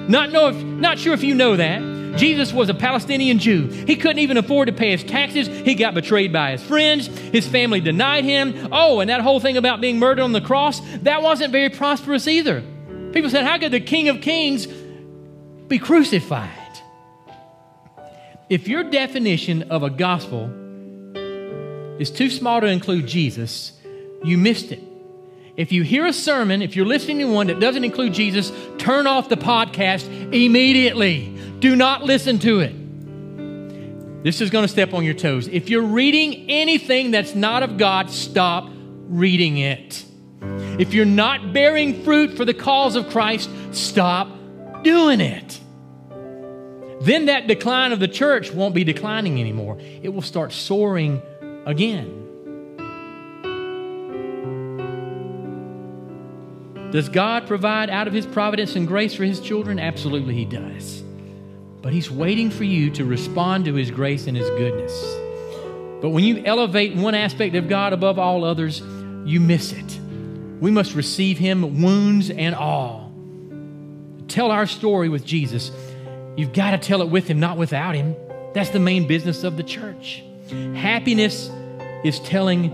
[0.07, 2.17] Not, know if, not sure if you know that.
[2.17, 3.67] Jesus was a Palestinian Jew.
[3.67, 5.47] He couldn't even afford to pay his taxes.
[5.47, 7.07] He got betrayed by his friends.
[7.07, 8.69] His family denied him.
[8.71, 12.27] Oh, and that whole thing about being murdered on the cross, that wasn't very prosperous
[12.27, 12.63] either.
[13.13, 14.67] People said, How could the King of Kings
[15.71, 16.49] be crucified?
[18.49, 20.51] If your definition of a gospel
[21.97, 23.71] is too small to include Jesus,
[24.21, 24.83] you missed it.
[25.55, 29.07] If you hear a sermon, if you're listening to one that doesn't include Jesus, turn
[29.07, 31.33] off the podcast immediately.
[31.59, 34.23] Do not listen to it.
[34.25, 35.47] This is going to step on your toes.
[35.47, 38.69] If you're reading anything that's not of God, stop
[39.07, 40.03] reading it.
[40.77, 44.27] If you're not bearing fruit for the cause of Christ, stop
[44.83, 45.60] doing it
[47.01, 49.77] then that decline of the church won't be declining anymore.
[50.03, 51.21] It will start soaring
[51.65, 52.21] again.
[56.91, 59.79] Does God provide out of His providence and grace for His children?
[59.79, 61.01] Absolutely, He does.
[61.81, 64.93] But He's waiting for you to respond to His grace and His goodness.
[66.01, 68.81] But when you elevate one aspect of God above all others,
[69.25, 69.99] you miss it.
[70.59, 73.11] We must receive Him, wounds and all.
[74.27, 75.71] Tell our story with Jesus
[76.35, 78.15] You've got to tell it with Him, not without Him.
[78.53, 80.23] That's the main business of the church.
[80.75, 81.49] Happiness
[82.03, 82.71] is telling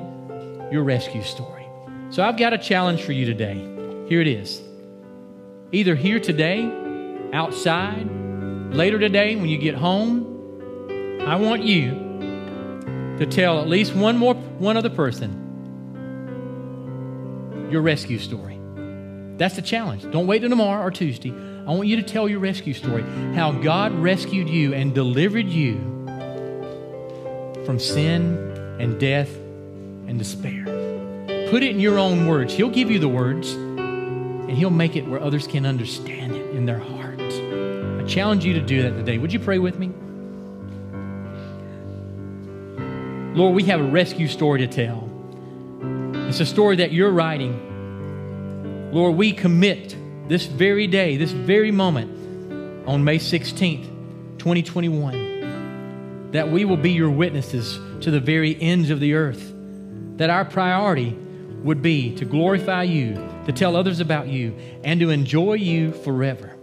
[0.71, 1.65] your rescue story.
[2.09, 3.55] So I've got a challenge for you today.
[4.07, 4.61] Here it is.
[5.71, 6.71] Either here today,
[7.33, 8.07] outside,
[8.71, 11.91] later today when you get home, I want you
[13.19, 15.43] to tell at least one more one other person
[17.69, 18.57] your rescue story.
[19.37, 20.09] That's the challenge.
[20.11, 21.33] Don't wait till tomorrow or Tuesday.
[21.67, 23.03] I want you to tell your rescue story
[23.35, 25.75] how God rescued you and delivered you
[27.65, 28.37] from sin
[28.79, 29.35] and death
[30.07, 30.63] and despair.
[31.49, 32.53] Put it in your own words.
[32.53, 36.65] He'll give you the words and He'll make it where others can understand it in
[36.65, 37.19] their heart.
[37.19, 39.17] I challenge you to do that today.
[39.17, 39.91] Would you pray with me?
[43.37, 45.09] Lord, we have a rescue story to tell.
[46.29, 48.89] It's a story that you're writing.
[48.93, 49.97] Lord, we commit
[50.27, 53.85] this very day, this very moment, on May 16th,
[54.37, 59.53] 2021, that we will be your witnesses to the very ends of the earth.
[60.17, 61.17] That our priority
[61.63, 63.13] would be to glorify you,
[63.45, 66.55] to tell others about you, and to enjoy you forever.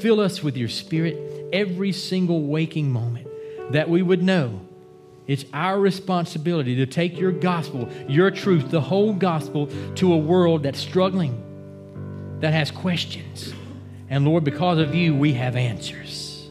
[0.00, 3.28] Fill us with your spirit every single waking moment,
[3.72, 4.60] that we would know
[5.26, 10.62] it's our responsibility to take your gospel, your truth, the whole gospel to a world
[10.62, 11.44] that's struggling
[12.40, 13.52] that has questions.
[14.10, 16.48] And Lord, because of you, we have answers.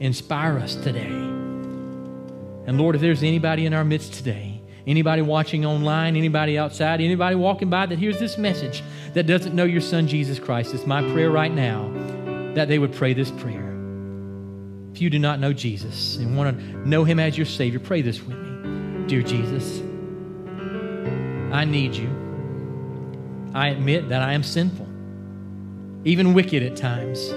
[0.00, 1.06] Inspire us today.
[1.06, 7.36] And Lord, if there's anybody in our midst today, anybody watching online, anybody outside, anybody
[7.36, 8.82] walking by that hears this message
[9.14, 11.90] that doesn't know your son Jesus Christ, it's my prayer right now
[12.54, 13.72] that they would pray this prayer.
[14.92, 18.02] If you do not know Jesus and want to know him as your Savior, pray
[18.02, 19.06] this with me.
[19.06, 19.80] Dear Jesus,
[21.52, 22.08] I need you.
[23.54, 24.85] I admit that I am sinful.
[26.06, 27.30] Even wicked at times.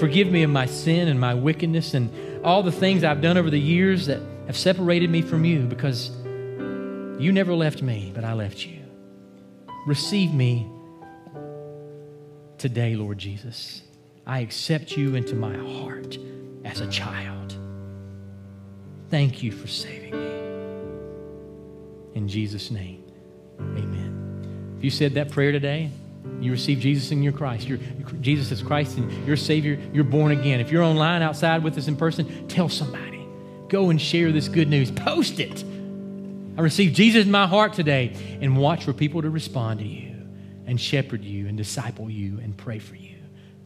[0.00, 2.10] Forgive me of my sin and my wickedness and
[2.44, 6.10] all the things I've done over the years that have separated me from you because
[7.20, 8.80] you never left me, but I left you.
[9.86, 10.68] Receive me
[12.58, 13.82] today, Lord Jesus.
[14.26, 16.18] I accept you into my heart
[16.64, 17.56] as a child.
[19.08, 20.26] Thank you for saving me.
[22.14, 23.04] In Jesus' name,
[23.60, 24.74] amen.
[24.78, 25.90] If you said that prayer today,
[26.40, 27.66] you receive Jesus in your Christ.
[27.66, 27.78] You're,
[28.20, 29.78] Jesus is Christ and your Savior.
[29.92, 30.60] You're born again.
[30.60, 33.26] If you're online outside with us in person, tell somebody.
[33.68, 34.90] Go and share this good news.
[34.90, 35.64] Post it.
[36.56, 40.16] I received Jesus in my heart today and watch for people to respond to you
[40.66, 43.16] and shepherd you and disciple you and pray for you.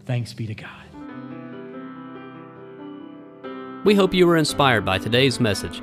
[0.05, 0.69] Thanks be to God.
[3.85, 5.83] We hope you were inspired by today's message.